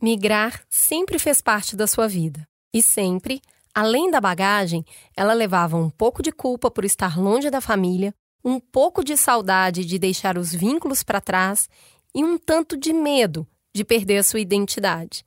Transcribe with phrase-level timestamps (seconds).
[0.00, 2.46] Migrar sempre fez parte da sua vida.
[2.72, 3.42] E sempre,
[3.74, 4.84] além da bagagem,
[5.16, 8.14] ela levava um pouco de culpa por estar longe da família,
[8.44, 11.68] um pouco de saudade de deixar os vínculos para trás
[12.14, 15.26] e um tanto de medo de perder a sua identidade.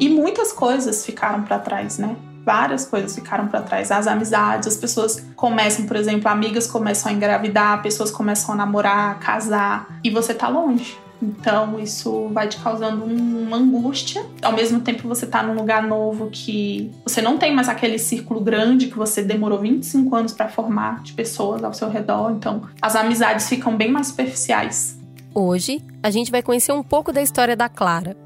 [0.00, 2.16] E muitas coisas ficaram para trás, né?
[2.42, 3.90] Várias coisas ficaram para trás.
[3.90, 9.10] As amizades, as pessoas começam, por exemplo, amigas começam a engravidar, pessoas começam a namorar,
[9.10, 10.98] a casar, e você tá longe.
[11.22, 14.24] Então isso vai te causando uma angústia.
[14.42, 18.40] Ao mesmo tempo você tá num lugar novo que você não tem mais aquele círculo
[18.40, 22.32] grande que você demorou 25 anos para formar de pessoas ao seu redor.
[22.32, 24.98] Então as amizades ficam bem mais superficiais.
[25.34, 28.16] Hoje a gente vai conhecer um pouco da história da Clara.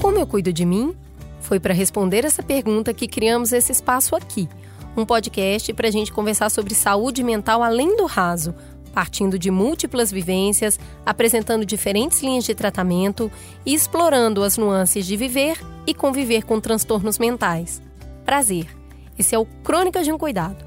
[0.00, 0.94] Como eu cuido de mim?
[1.48, 4.46] Foi para responder essa pergunta que criamos esse espaço aqui,
[4.94, 8.54] um podcast para a gente conversar sobre saúde mental além do raso,
[8.92, 13.32] partindo de múltiplas vivências, apresentando diferentes linhas de tratamento
[13.64, 17.80] e explorando as nuances de viver e conviver com transtornos mentais.
[18.26, 18.66] Prazer!
[19.18, 20.62] Esse é o Crônicas de um Cuidado,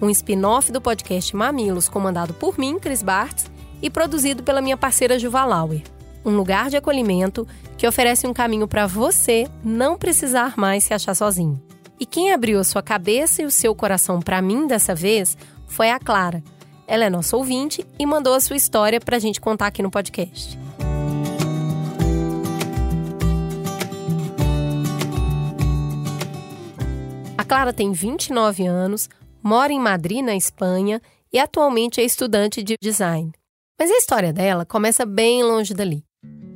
[0.00, 3.50] um spin-off do podcast Mamilos, comandado por mim, Cris Bartz,
[3.82, 5.82] e produzido pela minha parceira Juva Lauer
[6.24, 11.14] um lugar de acolhimento que oferece um caminho para você não precisar mais se achar
[11.14, 11.60] sozinho.
[11.98, 15.90] E quem abriu a sua cabeça e o seu coração para mim dessa vez foi
[15.90, 16.42] a Clara.
[16.86, 19.90] Ela é nossa ouvinte e mandou a sua história para a gente contar aqui no
[19.90, 20.58] podcast.
[27.38, 29.08] A Clara tem 29 anos,
[29.42, 31.00] mora em Madrid, na Espanha,
[31.32, 33.32] e atualmente é estudante de design.
[33.78, 36.04] Mas a história dela começa bem longe dali.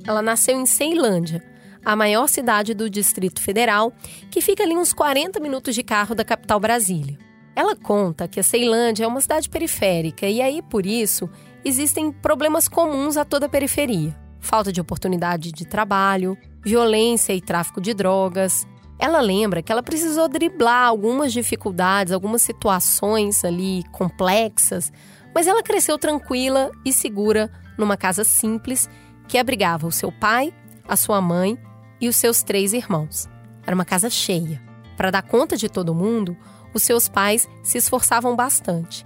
[0.06, 1.42] Ela nasceu em Ceilândia,
[1.84, 3.92] a maior cidade do Distrito Federal,
[4.30, 7.18] que fica ali uns 40 minutos de carro da capital Brasília.
[7.56, 11.28] Ela conta que a Ceilândia é uma cidade periférica e aí, por isso,
[11.64, 17.80] existem problemas comuns a toda a periferia: falta de oportunidade de trabalho, violência e tráfico
[17.80, 18.66] de drogas.
[18.98, 24.92] Ela lembra que ela precisou driblar algumas dificuldades, algumas situações ali complexas,
[25.34, 28.88] mas ela cresceu tranquila e segura numa casa simples
[29.28, 30.52] que abrigava o seu pai,
[30.86, 31.58] a sua mãe
[32.00, 33.28] e os seus três irmãos.
[33.66, 34.62] Era uma casa cheia.
[34.96, 36.36] Para dar conta de todo mundo,
[36.72, 39.04] os seus pais se esforçavam bastante.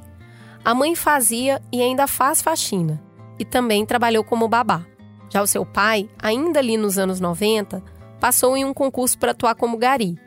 [0.64, 3.02] A mãe fazia e ainda faz faxina,
[3.38, 4.84] e também trabalhou como babá.
[5.30, 7.82] Já o seu pai, ainda ali nos anos 90,
[8.20, 10.18] passou em um concurso para atuar como gari.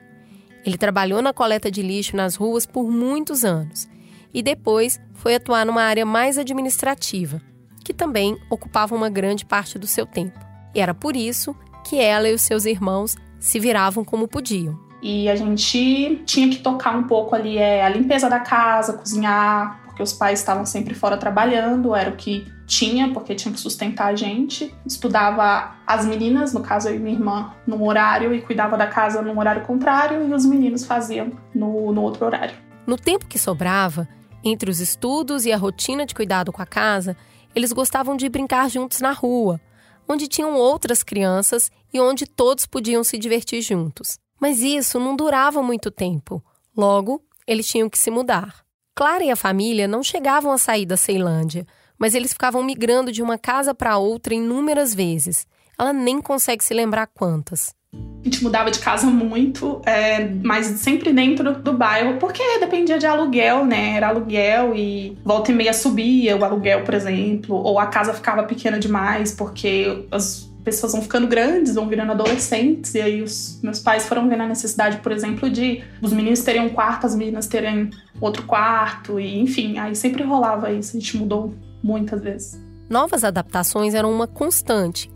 [0.65, 3.87] Ele trabalhou na coleta de lixo nas ruas por muitos anos
[4.33, 7.41] e depois foi atuar numa área mais administrativa,
[7.83, 10.39] que também ocupava uma grande parte do seu tempo.
[10.73, 14.79] E era por isso que ela e os seus irmãos se viravam como podiam.
[15.01, 19.83] E a gente tinha que tocar um pouco ali é, a limpeza da casa, cozinhar,
[19.85, 24.07] porque os pais estavam sempre fora trabalhando, era o que tinha, porque tinha que sustentar
[24.07, 24.73] a gente.
[24.85, 29.21] Estudava as meninas, no caso eu e minha irmã, num horário e cuidava da casa
[29.21, 32.55] num horário contrário, e os meninos faziam no, no outro horário.
[32.87, 34.07] No tempo que sobrava,
[34.43, 37.15] entre os estudos e a rotina de cuidado com a casa,
[37.55, 39.59] eles gostavam de brincar juntos na rua,
[40.07, 44.17] onde tinham outras crianças e onde todos podiam se divertir juntos.
[44.39, 46.43] Mas isso não durava muito tempo.
[46.75, 48.63] Logo, eles tinham que se mudar.
[48.95, 51.65] Clara e a família não chegavam a sair da Ceilândia,
[51.97, 55.47] mas eles ficavam migrando de uma casa para outra inúmeras vezes.
[55.79, 57.73] Ela nem consegue se lembrar quantas.
[57.93, 63.05] A gente mudava de casa muito, é, mas sempre dentro do bairro, porque dependia de
[63.05, 63.97] aluguel, né?
[63.97, 68.43] Era aluguel e volta e meia subia o aluguel, por exemplo, ou a casa ficava
[68.43, 73.79] pequena demais, porque as pessoas vão ficando grandes, vão virando adolescentes, e aí os meus
[73.79, 77.47] pais foram vendo a necessidade, por exemplo, de os meninos terem um quarto, as meninas
[77.47, 77.89] terem
[78.21, 81.53] outro quarto, e enfim, aí sempre rolava isso, a gente mudou
[81.83, 82.61] muitas vezes.
[82.89, 85.11] Novas adaptações eram uma constante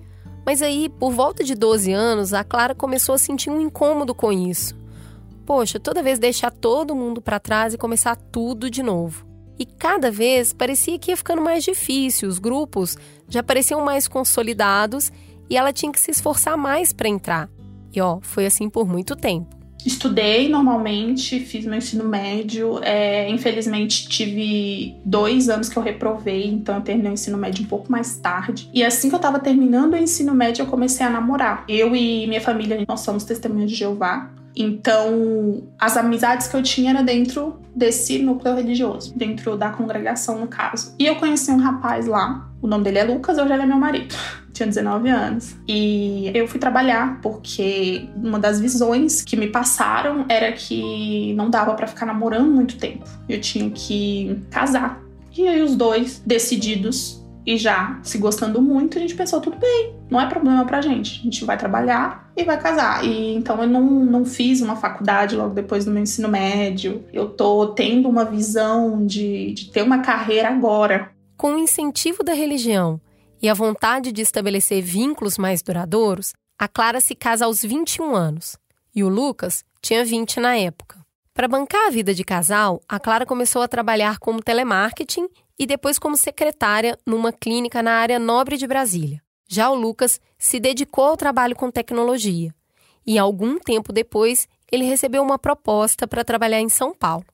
[0.48, 4.32] mas aí, por volta de 12 anos, a Clara começou a sentir um incômodo com
[4.32, 4.74] isso.
[5.46, 9.28] Poxa, toda vez deixar todo mundo para trás e começar tudo de novo.
[9.60, 15.12] E cada vez parecia que ia ficando mais difícil, os grupos já pareciam mais consolidados
[15.50, 17.50] e ela tinha que se esforçar mais para entrar.
[17.92, 19.57] E ó, foi assim por muito tempo.
[19.88, 22.78] Estudei normalmente, fiz meu ensino médio.
[22.84, 27.68] É, infelizmente, tive dois anos que eu reprovei, então eu terminei o ensino médio um
[27.68, 28.70] pouco mais tarde.
[28.74, 31.64] E assim que eu tava terminando o ensino médio, eu comecei a namorar.
[31.70, 34.30] Eu e minha família, nós somos testemunhas de Jeová.
[34.54, 40.48] Então, as amizades que eu tinha era dentro desse núcleo religioso, dentro da congregação, no
[40.48, 40.96] caso.
[41.00, 43.78] E eu conheci um rapaz lá, o nome dele é Lucas, hoje ele é meu
[43.78, 44.14] marido.
[44.58, 45.56] Tinha 19 anos.
[45.68, 51.74] E eu fui trabalhar porque uma das visões que me passaram era que não dava
[51.76, 53.06] para ficar namorando muito tempo.
[53.30, 55.02] Eu tinha que casar.
[55.36, 59.96] E aí os dois decididos e já se gostando muito, a gente pensou, tudo bem,
[60.10, 61.22] não é problema pra gente.
[61.22, 63.06] A gente vai trabalhar e vai casar.
[63.06, 67.06] E então eu não, não fiz uma faculdade logo depois do meu ensino médio.
[67.14, 71.12] Eu tô tendo uma visão de, de ter uma carreira agora.
[71.38, 73.00] Com o incentivo da religião
[73.42, 78.58] e a vontade de estabelecer vínculos mais duradouros, a Clara se casa aos 21 anos
[78.96, 81.06] e o Lucas tinha 20 na época.
[81.34, 85.28] Para bancar a vida de casal, a Clara começou a trabalhar como telemarketing
[85.60, 89.22] e depois como secretária numa clínica na área nobre de Brasília.
[89.48, 92.54] Já o Lucas se dedicou ao trabalho com tecnologia
[93.06, 97.26] e, algum tempo depois, ele recebeu uma proposta para trabalhar em São Paulo.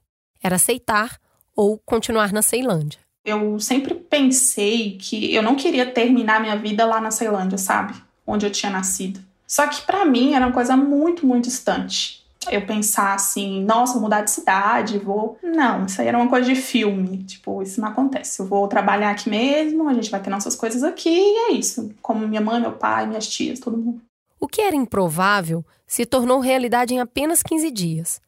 [0.42, 1.18] Era aceitar
[1.56, 3.00] ou continuar na Ceilândia.
[3.24, 7.94] Eu sempre pensei que eu não queria terminar minha vida lá na Ceilândia, sabe?
[8.26, 9.20] Onde eu tinha nascido.
[9.46, 14.02] Só que para mim era uma coisa muito, muito distante eu pensar assim, nossa, vou
[14.02, 15.38] mudar de cidade, vou.
[15.42, 17.24] Não, isso aí era uma coisa de filme.
[17.24, 18.40] Tipo, isso não acontece.
[18.40, 21.94] Eu vou trabalhar aqui mesmo, a gente vai ter nossas coisas aqui e é isso.
[22.02, 24.00] Como minha mãe, meu pai, minhas tias, todo mundo.
[24.38, 28.20] O que era improvável se tornou realidade em apenas 15 dias.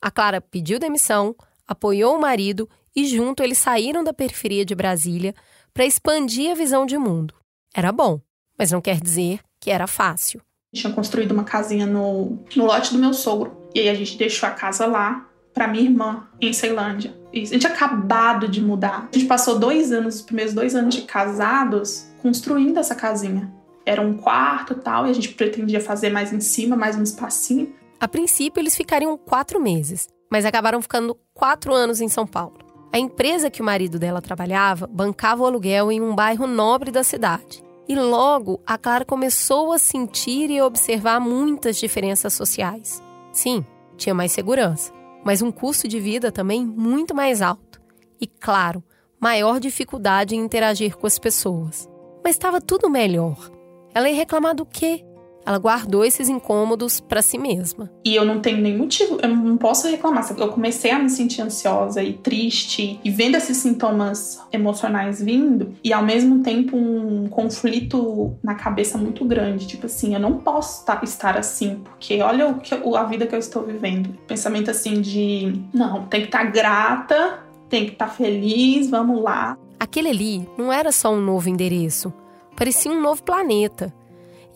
[0.00, 1.34] A Clara pediu demissão,
[1.66, 5.34] apoiou o marido e junto eles saíram da periferia de Brasília
[5.72, 7.34] para expandir a visão de mundo.
[7.74, 8.20] Era bom,
[8.58, 10.40] mas não quer dizer que era fácil
[10.74, 13.56] tinha construído uma casinha no, no lote do meu sogro.
[13.74, 17.14] E aí a gente deixou a casa lá para minha irmã em Ceilândia.
[17.32, 19.08] E a gente acabado de mudar.
[19.12, 23.52] A gente passou dois anos, os primeiros dois anos de casados, construindo essa casinha.
[23.86, 27.72] Era um quarto tal, e a gente pretendia fazer mais em cima, mais um espacinho.
[28.00, 32.63] A princípio, eles ficariam quatro meses, mas acabaram ficando quatro anos em São Paulo.
[32.94, 37.02] A empresa que o marido dela trabalhava bancava o aluguel em um bairro nobre da
[37.02, 37.60] cidade.
[37.88, 43.02] E logo a Clara começou a sentir e observar muitas diferenças sociais.
[43.32, 44.92] Sim, tinha mais segurança,
[45.24, 47.82] mas um custo de vida também muito mais alto.
[48.20, 48.80] E, claro,
[49.18, 51.90] maior dificuldade em interagir com as pessoas.
[52.22, 53.50] Mas estava tudo melhor.
[53.92, 55.04] Ela ia reclamar do quê?
[55.46, 57.90] Ela guardou esses incômodos para si mesma.
[58.04, 60.24] E eu não tenho nem motivo, eu não posso reclamar.
[60.38, 65.92] Eu comecei a me sentir ansiosa e triste e vendo esses sintomas emocionais vindo e
[65.92, 71.36] ao mesmo tempo um conflito na cabeça muito grande, tipo assim, eu não posso estar
[71.36, 74.16] assim, porque olha o que, a vida que eu estou vivendo.
[74.26, 79.58] Pensamento assim de, não, tem que estar grata, tem que estar feliz, vamos lá.
[79.78, 82.12] Aquele ali não era só um novo endereço,
[82.56, 83.92] parecia um novo planeta.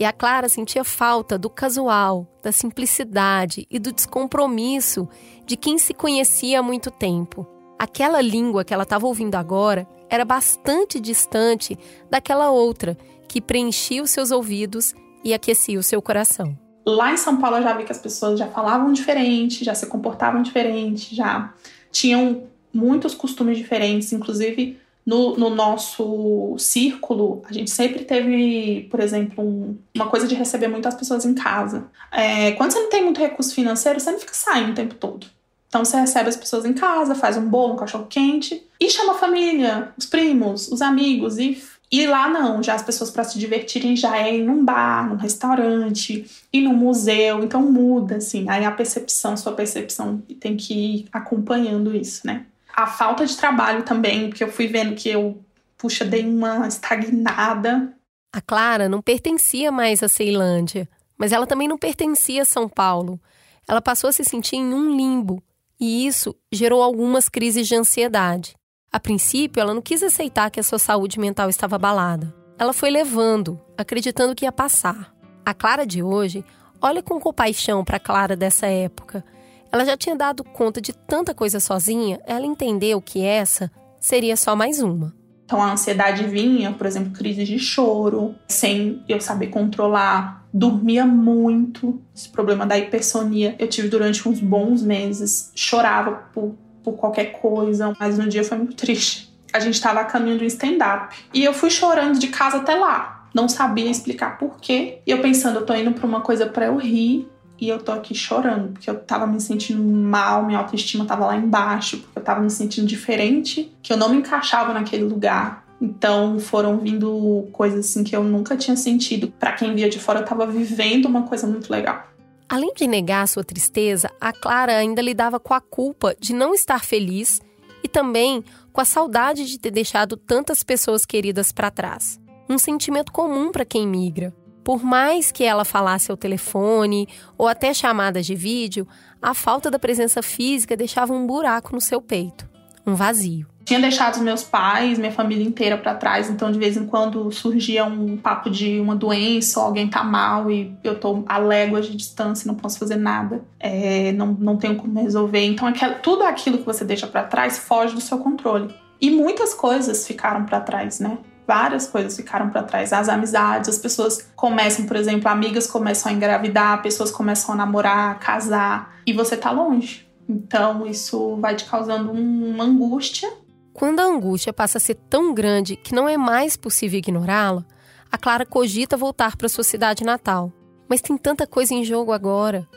[0.00, 5.08] E a Clara sentia falta do casual, da simplicidade e do descompromisso
[5.44, 7.44] de quem se conhecia há muito tempo.
[7.76, 11.76] Aquela língua que ela estava ouvindo agora era bastante distante
[12.08, 12.96] daquela outra
[13.26, 16.56] que preenchia os seus ouvidos e aquecia o seu coração.
[16.86, 19.86] Lá em São Paulo eu já vi que as pessoas já falavam diferente, já se
[19.86, 21.52] comportavam diferente, já
[21.90, 29.42] tinham muitos costumes diferentes, inclusive no, no, nosso círculo, a gente sempre teve, por exemplo,
[29.42, 31.86] um, uma coisa de receber muitas pessoas em casa.
[32.12, 35.26] É, quando você não tem muito recurso financeiro, você não fica saindo o tempo todo.
[35.66, 39.12] Então você recebe as pessoas em casa, faz um bolo, um cachorro quente e chama
[39.12, 41.58] a família, os primos, os amigos e
[41.90, 45.16] e lá não, já as pessoas para se divertirem já é em um bar, num
[45.16, 48.44] restaurante, e num museu, então muda assim.
[48.46, 52.44] Aí a percepção, sua percepção tem que ir acompanhando isso, né?
[52.78, 55.44] A falta de trabalho também, porque eu fui vendo que eu,
[55.76, 57.92] puxa, dei uma estagnada.
[58.32, 63.20] A Clara não pertencia mais à Ceilândia, mas ela também não pertencia a São Paulo.
[63.66, 65.42] Ela passou a se sentir em um limbo,
[65.80, 68.54] e isso gerou algumas crises de ansiedade.
[68.92, 72.32] A princípio, ela não quis aceitar que a sua saúde mental estava abalada.
[72.56, 75.12] Ela foi levando, acreditando que ia passar.
[75.44, 76.44] A Clara de hoje
[76.80, 79.24] olha com compaixão para a Clara dessa época
[79.70, 83.70] ela já tinha dado conta de tanta coisa sozinha, ela entendeu que essa
[84.00, 85.14] seria só mais uma.
[85.44, 90.46] Então a ansiedade vinha, por exemplo, crise de choro, sem eu saber controlar.
[90.52, 92.02] Dormia muito.
[92.14, 95.50] Esse problema da hipersonia eu tive durante uns bons meses.
[95.54, 99.34] Chorava por, por qualquer coisa, mas no dia foi muito triste.
[99.50, 101.16] A gente estava a caminho do stand-up.
[101.32, 103.26] E eu fui chorando de casa até lá.
[103.34, 104.98] Não sabia explicar por quê.
[105.06, 107.26] E eu pensando, eu tô indo pra uma coisa para eu rir
[107.60, 111.36] e eu tô aqui chorando, porque eu tava me sentindo mal, minha autoestima tava lá
[111.36, 115.66] embaixo, porque eu tava me sentindo diferente, que eu não me encaixava naquele lugar.
[115.80, 119.32] Então foram vindo coisas assim que eu nunca tinha sentido.
[119.38, 122.06] Para quem via de fora, eu tava vivendo uma coisa muito legal.
[122.48, 126.82] Além de negar sua tristeza, a Clara ainda lidava com a culpa de não estar
[126.82, 127.40] feliz
[127.84, 132.18] e também com a saudade de ter deixado tantas pessoas queridas para trás.
[132.50, 134.34] um sentimento comum para quem migra.
[134.68, 137.08] Por mais que ela falasse ao telefone
[137.38, 138.86] ou até chamadas de vídeo,
[139.22, 142.46] a falta da presença física deixava um buraco no seu peito,
[142.86, 143.46] um vazio.
[143.64, 147.32] Tinha deixado os meus pais, minha família inteira para trás, então de vez em quando
[147.32, 151.86] surgia um papo de uma doença ou alguém tá mal e eu tô a léguas
[151.86, 155.46] de distância, não posso fazer nada, é, não, não tenho como resolver.
[155.46, 158.68] Então aquela, tudo aquilo que você deixa para trás foge do seu controle.
[159.00, 161.16] E muitas coisas ficaram para trás, né?
[161.48, 162.92] Várias coisas ficaram para trás.
[162.92, 168.10] As amizades, as pessoas começam, por exemplo, amigas começam a engravidar, pessoas começam a namorar,
[168.10, 170.06] a casar, e você tá longe.
[170.28, 173.32] Então isso vai te causando uma angústia.
[173.72, 177.64] Quando a angústia passa a ser tão grande que não é mais possível ignorá-la,
[178.12, 180.52] a Clara cogita voltar para sua cidade natal.
[180.86, 182.68] Mas tem tanta coisa em jogo agora: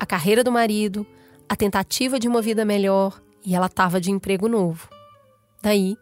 [0.00, 1.06] a carreira do marido,
[1.48, 4.88] a tentativa de uma vida melhor, e ela estava de emprego novo.
[5.62, 5.96] Daí,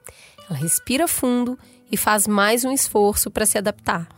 [0.49, 1.59] ela respira fundo
[1.91, 4.09] e faz mais um esforço para se adaptar.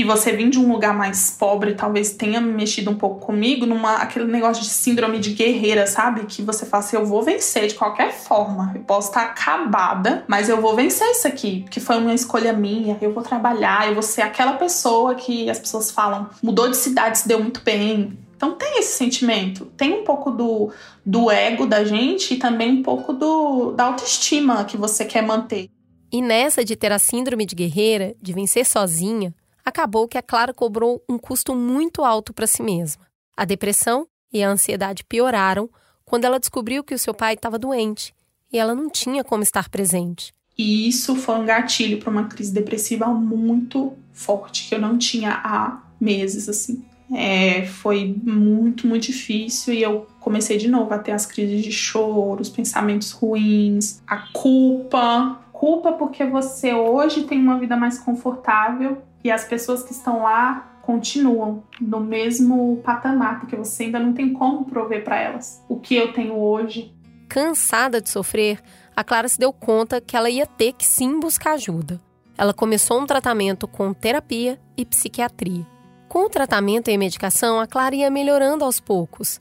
[0.00, 3.96] E você vir de um lugar mais pobre, talvez tenha mexido um pouco comigo, numa
[3.96, 6.24] aquele negócio de síndrome de guerreira, sabe?
[6.24, 8.72] Que você fala assim: eu vou vencer de qualquer forma.
[8.74, 12.96] Eu posso estar acabada, mas eu vou vencer isso aqui, porque foi uma escolha minha.
[13.02, 17.18] Eu vou trabalhar, eu vou ser aquela pessoa que as pessoas falam, mudou de cidade,
[17.18, 18.16] se deu muito bem.
[18.36, 20.72] Então tem esse sentimento, tem um pouco do,
[21.04, 25.68] do ego da gente e também um pouco do, da autoestima que você quer manter.
[26.12, 30.52] E nessa de ter a síndrome de guerreira, de vencer sozinha, acabou que a Clara
[30.52, 33.06] cobrou um custo muito alto para si mesma.
[33.36, 35.70] A depressão e a ansiedade pioraram
[36.04, 38.12] quando ela descobriu que o seu pai estava doente
[38.52, 40.34] e ela não tinha como estar presente.
[40.58, 45.40] E isso foi um gatilho para uma crise depressiva muito forte, que eu não tinha
[45.42, 46.84] há meses, assim.
[47.12, 51.72] É, foi muito, muito difícil e eu comecei de novo a ter as crises de
[51.72, 59.02] choro, os pensamentos ruins, a culpa, culpa porque você hoje tem uma vida mais confortável
[59.22, 64.32] e as pessoas que estão lá continuam no mesmo patamar, porque você ainda não tem
[64.32, 66.94] como prover para elas o que eu tenho hoje.
[67.28, 68.58] Cansada de sofrer,
[68.96, 72.00] a Clara se deu conta que ela ia ter que sim buscar ajuda.
[72.38, 75.66] Ela começou um tratamento com terapia e psiquiatria.
[76.08, 79.38] Com o tratamento e medicação, a Clara ia melhorando aos poucos.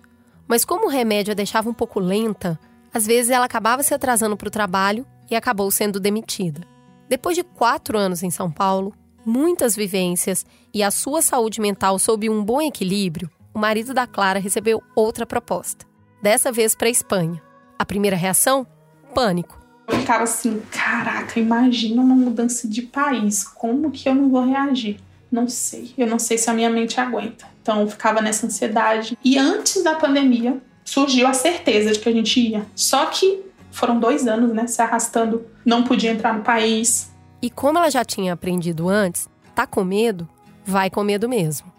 [0.49, 2.59] Mas como o remédio a deixava um pouco lenta,
[2.93, 6.61] às vezes ela acabava se atrasando para o trabalho e acabou sendo demitida.
[7.07, 8.93] Depois de quatro anos em São Paulo,
[9.25, 14.39] muitas vivências e a sua saúde mental sob um bom equilíbrio, o marido da Clara
[14.39, 15.85] recebeu outra proposta.
[16.21, 17.41] Dessa vez para a Espanha.
[17.77, 18.67] A primeira reação?
[19.13, 19.59] Pânico.
[19.87, 24.99] Eu ficava assim, caraca, imagina uma mudança de país, como que eu não vou reagir?
[25.31, 27.47] Não sei, eu não sei se a minha mente aguenta.
[27.61, 29.17] Então eu ficava nessa ansiedade.
[29.23, 32.65] E antes da pandemia, surgiu a certeza de que a gente ia.
[32.75, 37.13] Só que foram dois anos, né, se arrastando, não podia entrar no país.
[37.41, 40.27] E como ela já tinha aprendido antes, tá com medo,
[40.65, 41.71] vai com medo mesmo.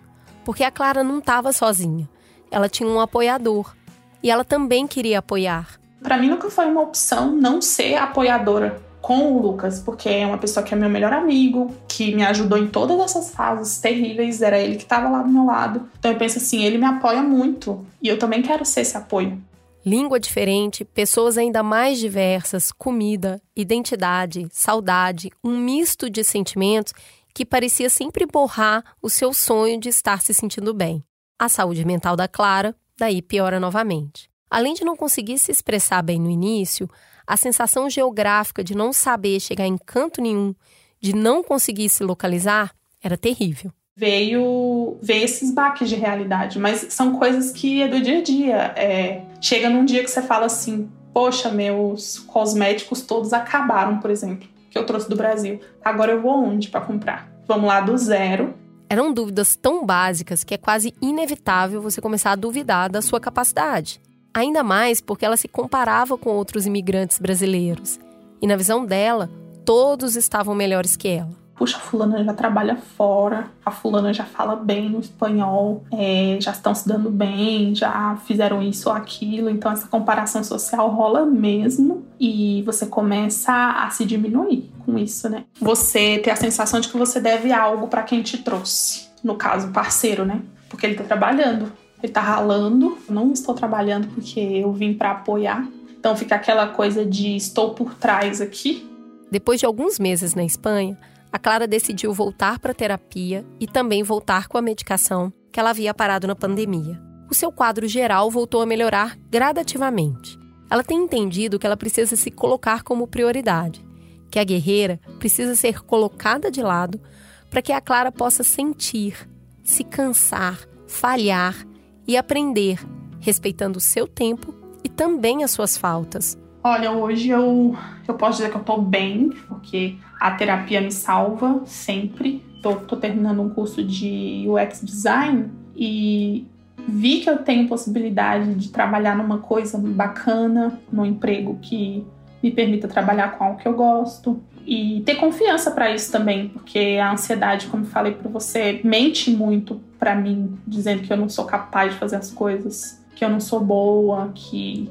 [0.45, 2.09] Porque a Clara não estava sozinha.
[2.51, 3.75] Ela tinha um apoiador.
[4.23, 5.79] E ela também queria apoiar.
[6.03, 10.39] Para mim nunca foi uma opção não ser apoiadora com o Lucas, porque é uma
[10.39, 14.59] pessoa que é meu melhor amigo, que me ajudou em todas essas fases terríveis, era
[14.59, 15.89] ele que estava lá do meu lado.
[15.99, 19.41] Então eu penso assim, ele me apoia muito e eu também quero ser esse apoio.
[19.85, 26.93] Língua diferente, pessoas ainda mais diversas, comida, identidade, saudade, um misto de sentimentos
[27.35, 31.03] que parecia sempre borrar o seu sonho de estar se sentindo bem.
[31.39, 34.29] A saúde mental da Clara daí piora novamente.
[34.51, 36.87] Além de não conseguir se expressar bem no início,
[37.27, 40.55] a sensação geográfica de não saber chegar em canto nenhum,
[41.01, 47.19] de não conseguir se localizar, era terrível veio ver esses baques de realidade, mas são
[47.19, 48.57] coisas que é do dia a dia.
[48.75, 54.49] É, chega num dia que você fala assim, poxa, meus cosméticos todos acabaram, por exemplo,
[54.71, 55.61] que eu trouxe do Brasil.
[55.85, 57.31] Agora eu vou onde para comprar?
[57.47, 58.55] Vamos lá do zero.
[58.89, 64.01] Eram dúvidas tão básicas que é quase inevitável você começar a duvidar da sua capacidade.
[64.33, 67.99] Ainda mais porque ela se comparava com outros imigrantes brasileiros.
[68.41, 69.31] E na visão dela,
[69.65, 74.57] todos estavam melhores que ela puxa, a fulana já trabalha fora, a fulana já fala
[74.57, 79.51] bem no espanhol, é, já estão se dando bem, já fizeram isso ou aquilo.
[79.51, 85.45] Então essa comparação social rola mesmo e você começa a se diminuir com isso, né?
[85.61, 89.11] Você ter a sensação de que você deve algo para quem te trouxe.
[89.23, 90.41] No caso, parceiro, né?
[90.71, 91.71] Porque ele tá trabalhando,
[92.03, 92.97] ele tá ralando.
[93.07, 95.69] Eu não estou trabalhando porque eu vim para apoiar.
[95.99, 98.89] Então fica aquela coisa de estou por trás aqui.
[99.31, 100.99] Depois de alguns meses na Espanha,
[101.33, 105.71] a Clara decidiu voltar para a terapia e também voltar com a medicação que ela
[105.71, 107.01] havia parado na pandemia.
[107.31, 110.39] O seu quadro geral voltou a melhorar gradativamente.
[110.69, 113.85] Ela tem entendido que ela precisa se colocar como prioridade,
[114.31, 117.01] que a guerreira precisa ser colocada de lado
[117.49, 119.29] para que a Clara possa sentir,
[119.63, 121.67] se cansar, falhar
[122.07, 122.79] e aprender,
[123.21, 126.39] respeitando o seu tempo e também as suas faltas.
[126.63, 127.75] Olha, hoje eu,
[128.07, 132.45] eu posso dizer que eu tô bem, porque a terapia me salva sempre.
[132.63, 136.47] Tô, tô terminando um curso de UX Design e
[136.87, 142.07] vi que eu tenho possibilidade de trabalhar numa coisa bacana, num emprego que
[142.43, 146.99] me permita trabalhar com algo que eu gosto e ter confiança para isso também, porque
[147.03, 151.47] a ansiedade, como falei para você, mente muito para mim, dizendo que eu não sou
[151.47, 154.91] capaz de fazer as coisas, que eu não sou boa, que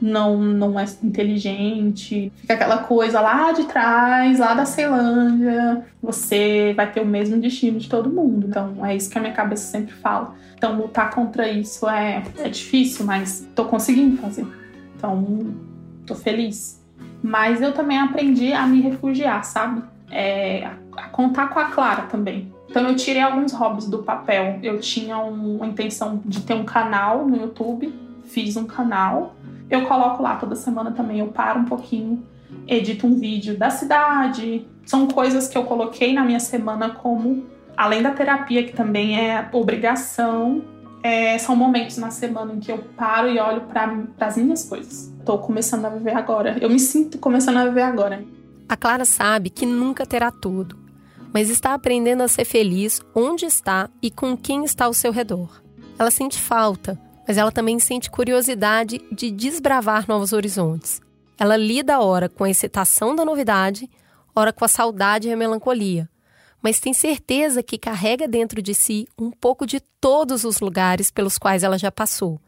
[0.00, 2.32] não não é inteligente.
[2.36, 7.78] Fica aquela coisa lá de trás, lá da Ceilândia, você vai ter o mesmo destino
[7.78, 8.46] de todo mundo.
[8.48, 10.34] Então é isso que a minha cabeça sempre fala.
[10.56, 14.46] Então lutar contra isso é, é difícil, mas tô conseguindo fazer.
[14.96, 15.54] Então
[16.06, 16.82] tô feliz.
[17.22, 19.82] Mas eu também aprendi a me refugiar, sabe?
[20.10, 22.52] É, a contar com a Clara também.
[22.68, 24.58] Então eu tirei alguns hobbies do papel.
[24.62, 29.34] Eu tinha uma intenção de ter um canal no YouTube, fiz um canal.
[29.74, 32.24] Eu coloco lá toda semana também, eu paro um pouquinho,
[32.68, 34.64] edito um vídeo da cidade.
[34.86, 37.44] São coisas que eu coloquei na minha semana como,
[37.76, 40.62] além da terapia, que também é obrigação,
[41.02, 45.12] é, são momentos na semana em que eu paro e olho para as minhas coisas.
[45.26, 46.56] Tô começando a viver agora.
[46.60, 48.24] Eu me sinto começando a viver agora.
[48.68, 50.78] A Clara sabe que nunca terá tudo,
[51.32, 55.60] mas está aprendendo a ser feliz onde está e com quem está ao seu redor.
[55.98, 61.00] Ela sente falta, mas ela também sente curiosidade de desbravar novos horizontes.
[61.38, 63.90] Ela lida ora com a excitação da novidade,
[64.34, 66.08] ora com a saudade e a melancolia,
[66.62, 71.36] mas tem certeza que carrega dentro de si um pouco de todos os lugares pelos
[71.36, 72.40] quais ela já passou.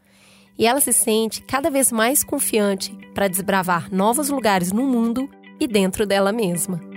[0.59, 5.29] E ela se sente cada vez mais confiante para desbravar novos lugares no mundo
[5.61, 6.96] e dentro dela mesma.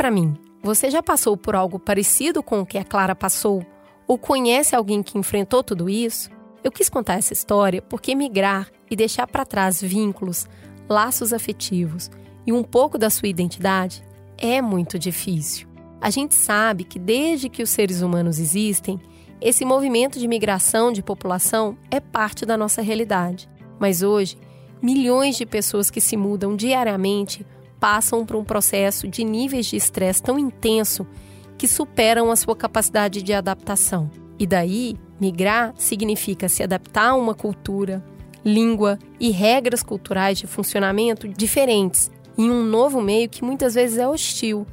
[0.00, 3.62] Para mim, você já passou por algo parecido com o que a Clara passou?
[4.08, 6.30] Ou conhece alguém que enfrentou tudo isso?
[6.64, 10.48] Eu quis contar essa história porque migrar e deixar para trás vínculos,
[10.88, 12.10] laços afetivos
[12.46, 14.02] e um pouco da sua identidade
[14.38, 15.68] é muito difícil.
[16.00, 18.98] A gente sabe que desde que os seres humanos existem,
[19.38, 23.50] esse movimento de migração de população é parte da nossa realidade.
[23.78, 24.38] Mas hoje,
[24.80, 27.44] milhões de pessoas que se mudam diariamente
[27.80, 31.06] passam por um processo de níveis de estresse tão intenso
[31.56, 34.10] que superam a sua capacidade de adaptação.
[34.38, 38.04] E daí, migrar significa se adaptar a uma cultura,
[38.44, 44.08] língua e regras culturais de funcionamento diferentes em um novo meio que muitas vezes é
[44.08, 44.66] hostil.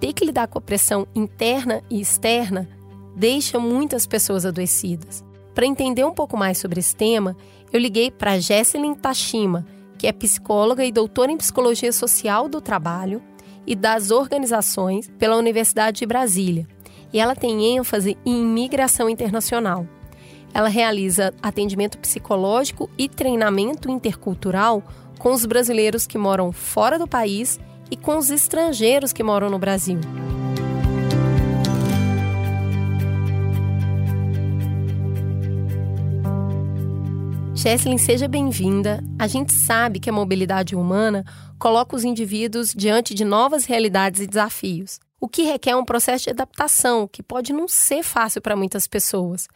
[0.00, 2.68] Ter que lidar com a pressão interna e externa
[3.14, 5.22] deixa muitas pessoas adoecidas.
[5.54, 7.36] Para entender um pouco mais sobre esse tema,
[7.70, 9.66] eu liguei para Jesselyn Tashima,
[10.02, 13.22] que é psicóloga e doutora em psicologia social do trabalho
[13.64, 16.66] e das organizações pela Universidade de Brasília.
[17.12, 19.86] E ela tem ênfase em imigração internacional.
[20.52, 24.82] Ela realiza atendimento psicológico e treinamento intercultural
[25.20, 29.58] com os brasileiros que moram fora do país e com os estrangeiros que moram no
[29.60, 30.00] Brasil.
[37.54, 39.04] Cheslin, seja bem-vinda.
[39.18, 41.22] A gente sabe que a mobilidade humana
[41.58, 46.30] coloca os indivíduos diante de novas realidades e desafios, o que requer um processo de
[46.30, 49.46] adaptação que pode não ser fácil para muitas pessoas.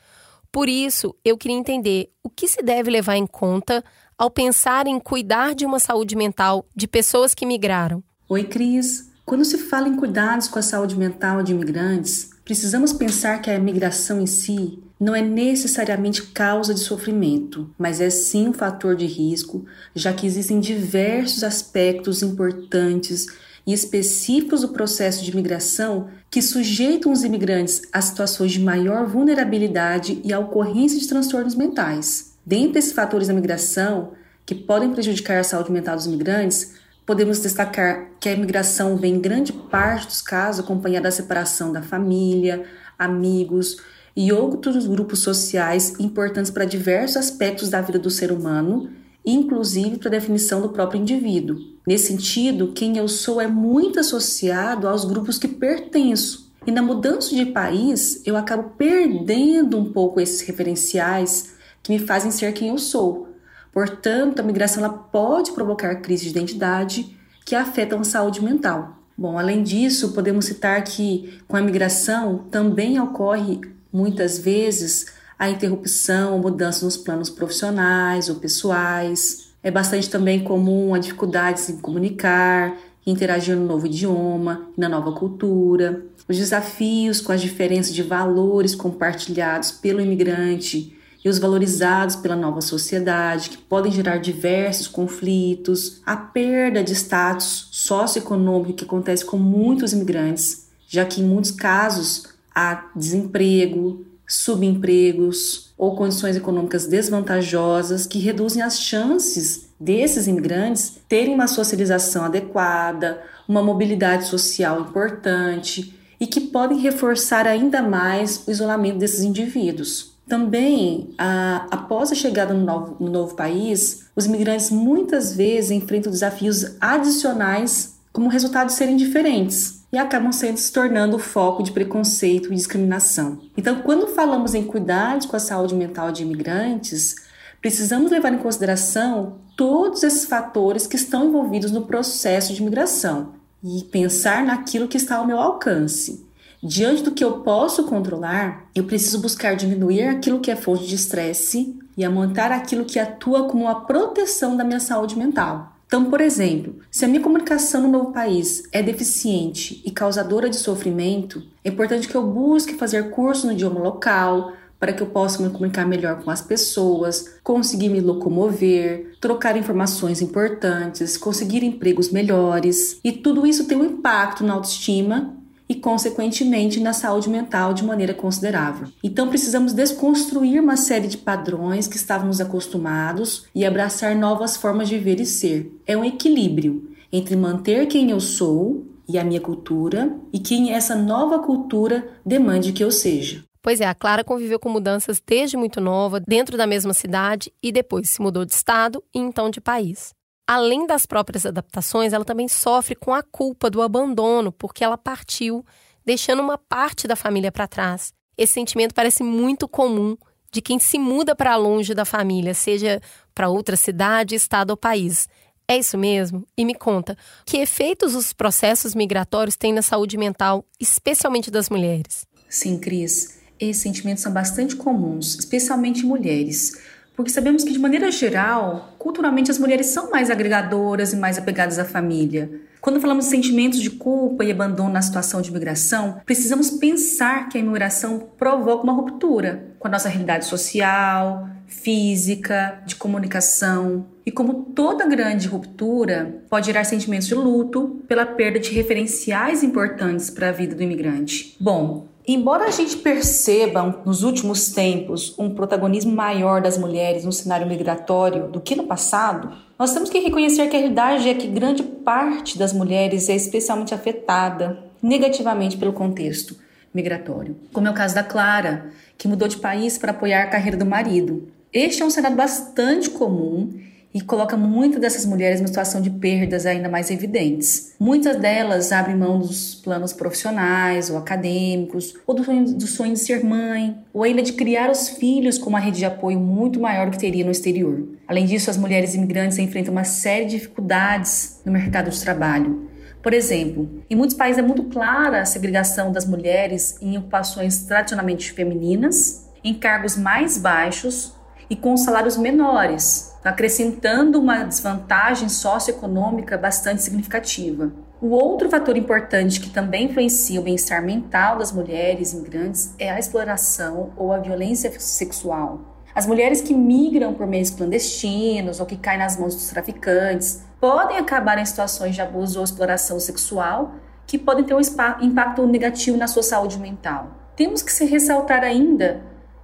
[0.53, 3.83] Por isso, eu queria entender o que se deve levar em conta
[4.17, 8.05] ao pensar em cuidar de uma saúde mental de pessoas que migraram.
[8.29, 9.11] Oi, Cris.
[9.25, 13.59] Quando se fala em cuidados com a saúde mental de imigrantes, precisamos pensar que a
[13.59, 19.07] migração em si não é necessariamente causa de sofrimento, mas é sim um fator de
[19.07, 23.27] risco, já que existem diversos aspectos importantes
[23.67, 30.21] e específicos do processo de imigração que sujeitam os imigrantes a situações de maior vulnerabilidade
[30.25, 32.35] e a ocorrência de transtornos mentais.
[32.45, 34.13] Dentre esses fatores da migração
[34.47, 39.21] que podem prejudicar a saúde mental dos imigrantes, podemos destacar que a imigração vem em
[39.21, 42.65] grande parte dos casos acompanhada da separação da família,
[42.99, 43.77] amigos
[44.17, 48.91] e outros grupos sociais importantes para diversos aspectos da vida do ser humano,
[49.25, 51.59] inclusive para a definição do próprio indivíduo.
[51.87, 56.51] Nesse sentido, quem eu sou é muito associado aos grupos que pertenço.
[56.67, 62.31] E na mudança de país, eu acabo perdendo um pouco esses referenciais que me fazem
[62.31, 63.29] ser quem eu sou.
[63.73, 68.99] Portanto, a migração ela pode provocar crise de identidade que afetam a saúde mental.
[69.17, 73.61] Bom, além disso, podemos citar que com a migração também ocorre
[73.97, 75.07] muitas vezes
[75.39, 79.49] a interrupção ou mudança nos planos profissionais ou pessoais.
[79.63, 86.03] É bastante também comum a dificuldades em comunicar, interagir no novo idioma, na nova cultura.
[86.29, 92.61] Os desafios com as diferenças de valores compartilhados pelo imigrante e os valorizados pela nova
[92.61, 99.93] sociedade, que podem gerar diversos conflitos, a perda de status socioeconômico que acontece com muitos
[99.93, 108.63] imigrantes, já que em muitos casos há desemprego, subempregos ou condições econômicas desvantajosas que reduzem
[108.63, 116.79] as chances desses imigrantes terem uma socialização adequada, uma mobilidade social importante e que podem
[116.79, 120.17] reforçar ainda mais o isolamento desses indivíduos.
[120.27, 126.11] Também, a, após a chegada no novo, no novo país, os imigrantes muitas vezes enfrentam
[126.11, 132.53] desafios adicionais como resultado de serem diferentes e acabam sendo, se tornando foco de preconceito
[132.53, 133.41] e discriminação.
[133.57, 137.17] Então, quando falamos em cuidados com a saúde mental de imigrantes,
[137.61, 143.85] precisamos levar em consideração todos esses fatores que estão envolvidos no processo de imigração e
[143.85, 146.27] pensar naquilo que está ao meu alcance.
[146.63, 150.95] Diante do que eu posso controlar, eu preciso buscar diminuir aquilo que é fonte de
[150.95, 155.76] estresse e aumentar aquilo que atua como uma proteção da minha saúde mental.
[155.87, 160.57] Então, por exemplo, se a minha comunicação no novo país é deficiente e causadora de
[160.57, 165.43] sofrimento, é importante que eu busque fazer curso no idioma local para que eu possa
[165.43, 173.01] me comunicar melhor com as pessoas, conseguir me locomover, trocar informações importantes, conseguir empregos melhores.
[173.03, 175.35] E tudo isso tem um impacto na autoestima
[175.69, 178.89] e, consequentemente, na saúde mental de maneira considerável.
[179.03, 184.99] Então, precisamos desconstruir uma série de padrões que estávamos acostumados e abraçar novas formas de
[184.99, 185.73] ver e ser.
[185.87, 190.95] É um equilíbrio entre manter quem eu sou e a minha cultura e quem essa
[190.95, 193.45] nova cultura demande que eu seja.
[193.63, 197.73] Pois é, a Clara conviveu com mudanças desde muito nova, dentro da mesma cidade, e
[197.73, 200.16] depois se mudou de estado e então de país
[200.47, 205.65] além das próprias adaptações, ela também sofre com a culpa do abandono, porque ela partiu,
[206.05, 208.13] deixando uma parte da família para trás.
[208.39, 210.17] Esse sentimento parece muito comum
[210.53, 213.01] de quem se muda para longe da família, seja
[213.35, 215.29] para outra cidade, estado ou país.
[215.69, 216.47] É isso mesmo?
[216.57, 222.25] E me conta, que efeitos os processos migratórios têm na saúde mental, especialmente das mulheres?
[222.49, 223.37] Sim, Cris.
[223.59, 226.75] Esses sentimentos são bastante comuns, especialmente em mulheres
[227.17, 231.79] porque sabemos que, de maneira geral, culturalmente as mulheres são mais agregadoras e mais apegadas
[231.79, 232.51] à família.
[232.87, 237.59] Quando falamos de sentimentos de culpa e abandono na situação de imigração, precisamos pensar que
[237.59, 244.07] a imigração provoca uma ruptura com a nossa realidade social, física, de comunicação.
[244.25, 250.31] E como toda grande ruptura, pode gerar sentimentos de luto pela perda de referenciais importantes
[250.31, 251.57] para a vida do imigrante.
[251.59, 257.69] Bom, Embora a gente perceba nos últimos tempos um protagonismo maior das mulheres no cenário
[257.69, 261.83] migratório do que no passado, nós temos que reconhecer que a realidade é que grande
[261.83, 266.57] parte das mulheres é especialmente afetada negativamente pelo contexto
[266.95, 270.79] migratório, como é o caso da Clara, que mudou de país para apoiar a carreira
[270.79, 271.53] do marido.
[271.71, 273.79] Este é um cenário bastante comum
[274.17, 277.93] e coloca muitas dessas mulheres numa situação de perdas ainda mais evidentes.
[278.01, 283.19] Muitas delas abrem mão dos planos profissionais ou acadêmicos, ou do sonho, do sonho de
[283.19, 287.11] ser mãe, ou ainda de criar os filhos com uma rede de apoio muito maior
[287.11, 288.09] que teria no exterior.
[288.27, 292.89] Além disso, as mulheres imigrantes enfrentam uma série de dificuldades no mercado de trabalho.
[293.23, 298.51] Por exemplo, em muitos países é muito clara a segregação das mulheres em ocupações tradicionalmente
[298.51, 301.37] femininas, em cargos mais baixos
[301.69, 307.93] e com salários menores, acrescentando uma desvantagem socioeconômica bastante significativa.
[308.21, 313.19] O outro fator importante que também influencia o bem-estar mental das mulheres imigrantes é a
[313.19, 315.81] exploração ou a violência sexual.
[316.15, 321.19] As mulheres que migram por meios clandestinos ou que caem nas mãos dos traficantes podem
[321.19, 323.95] acabar em situações de abuso ou exploração sexual
[324.27, 324.81] que podem ter um
[325.21, 327.31] impacto negativo na sua saúde mental.
[327.55, 329.21] Temos que se ressaltar ainda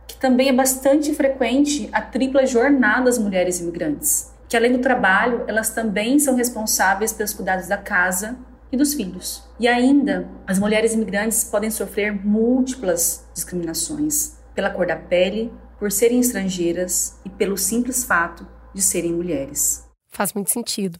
[0.06, 5.44] que também é bastante frequente a tripla jornada das mulheres imigrantes, que além do trabalho,
[5.46, 8.36] elas também são responsáveis pelos cuidados da casa
[8.70, 9.44] e dos filhos.
[9.60, 16.20] E ainda, as mulheres imigrantes podem sofrer múltiplas discriminações pela cor da pele, por serem
[16.20, 19.86] estrangeiras e pelo simples fato de serem mulheres.
[20.08, 20.98] Faz muito sentido.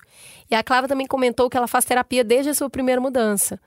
[0.51, 3.61] E a Clara também comentou que ela faz terapia desde a sua primeira mudança.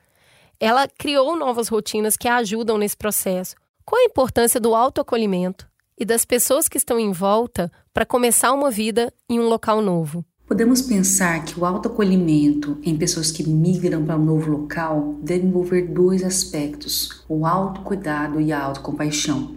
[0.59, 6.03] Ela criou novas rotinas que a ajudam nesse processo, qual a importância do autoacolhimento e
[6.03, 10.25] das pessoas que estão em volta para começar uma vida em um local novo?
[10.47, 15.83] Podemos pensar que o autoacolhimento em pessoas que migram para um novo local deve envolver
[15.83, 19.55] dois aspectos: o autocuidado e a autocompaixão.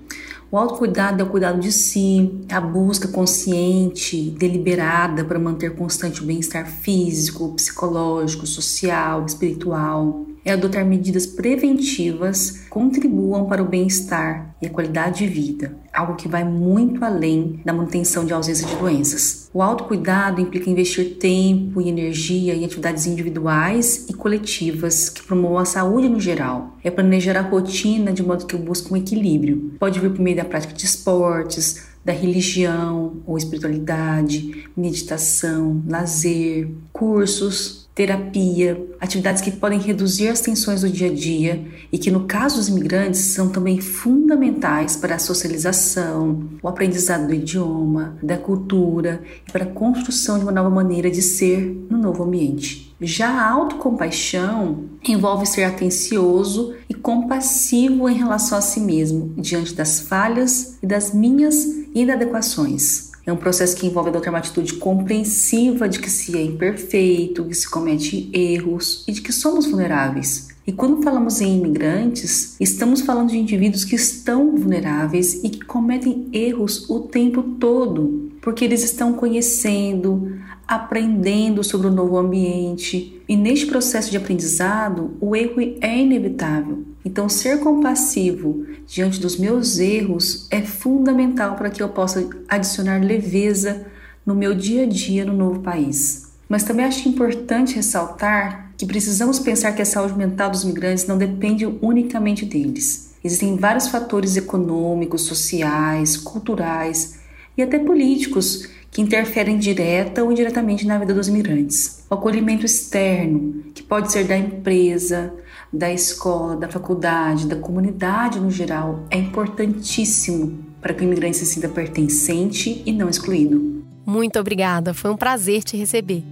[0.50, 6.26] O autocuidado é o cuidado de si, a busca consciente, deliberada para manter constante o
[6.26, 10.26] bem-estar físico, psicológico, social, espiritual.
[10.48, 16.14] É adotar medidas preventivas que contribuam para o bem-estar e a qualidade de vida, algo
[16.14, 19.50] que vai muito além da manutenção de ausência de doenças.
[19.52, 25.66] O autocuidado implica investir tempo e energia em atividades individuais e coletivas que promovam a
[25.66, 26.78] saúde no geral.
[26.82, 29.74] É planejar a rotina de modo que busque um equilíbrio.
[29.78, 37.87] Pode vir por meio da prática de esportes, da religião ou espiritualidade, meditação, lazer, cursos,
[37.98, 42.54] terapia, atividades que podem reduzir as tensões do dia a dia e que, no caso
[42.54, 49.50] dos imigrantes, são também fundamentais para a socialização, o aprendizado do idioma, da cultura e
[49.50, 52.94] para a construção de uma nova maneira de ser no novo ambiente.
[53.00, 59.98] Já a autocompaixão envolve ser atencioso e compassivo em relação a si mesmo, diante das
[59.98, 63.07] falhas e das minhas inadequações.
[63.28, 67.54] É um processo que envolve adotar uma atitude compreensiva de que se é imperfeito, que
[67.54, 70.48] se comete erros e de que somos vulneráveis.
[70.66, 76.26] E quando falamos em imigrantes, estamos falando de indivíduos que estão vulneráveis e que cometem
[76.32, 83.20] erros o tempo todo, porque eles estão conhecendo, aprendendo sobre o novo ambiente.
[83.28, 86.82] E neste processo de aprendizado, o erro é inevitável.
[87.04, 93.86] Então, ser compassivo diante dos meus erros é fundamental para que eu possa adicionar leveza
[94.24, 96.32] no meu dia a dia no novo país.
[96.48, 101.18] Mas também acho importante ressaltar que precisamos pensar que a saúde mental dos migrantes não
[101.18, 103.14] depende unicamente deles.
[103.22, 107.18] Existem vários fatores econômicos, sociais, culturais
[107.58, 112.04] e até políticos que interferem direta ou indiretamente na vida dos imigrantes.
[112.08, 115.34] O acolhimento externo, que pode ser da empresa,
[115.72, 121.46] da escola, da faculdade, da comunidade no geral, é importantíssimo para que o imigrante se
[121.46, 123.84] sinta pertencente e não excluído.
[124.06, 126.24] Muito obrigada, foi um prazer te receber.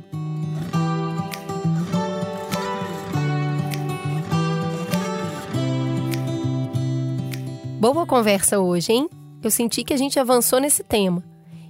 [7.78, 9.08] Boa conversa hoje, hein?
[9.42, 11.22] Eu senti que a gente avançou nesse tema.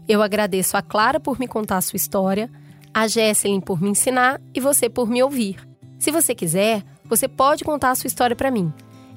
[0.09, 2.49] Eu agradeço a Clara por me contar a sua história,
[2.95, 5.57] a Jesselyn por me ensinar e você por me ouvir.
[5.99, 8.73] Se você quiser, você pode contar a sua história para mim.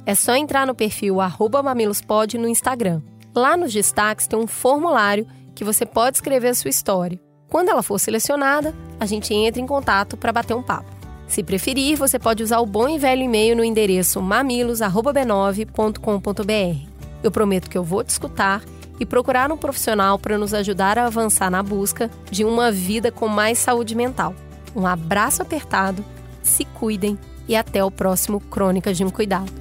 [0.06, 1.18] É só entrar no perfil
[1.64, 3.02] mamilospod no Instagram.
[3.36, 7.20] Lá nos destaques tem um formulário que você pode escrever a sua história.
[7.50, 10.90] Quando ela for selecionada, a gente entra em contato para bater um papo.
[11.28, 16.90] Se preferir, você pode usar o bom e velho e-mail no endereço mamilos@b9.com.br.
[17.22, 18.64] Eu prometo que eu vou te escutar
[19.00, 23.28] e procurar um profissional para nos ajudar a avançar na busca de uma vida com
[23.28, 24.34] mais saúde mental.
[24.76, 26.04] Um abraço apertado,
[26.42, 27.18] se cuidem
[27.50, 29.52] e até o próximo Crônicas de um Cuidado.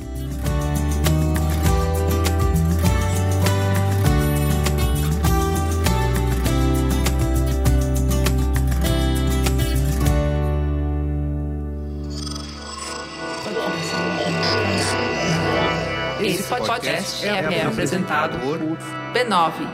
[16.20, 18.58] Esse podcast é, é apresentado por
[19.14, 19.68] b9.com.br.